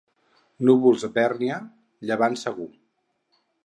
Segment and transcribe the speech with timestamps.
[0.69, 1.61] Núvols a Bèrnia,
[2.09, 2.71] llevant segur.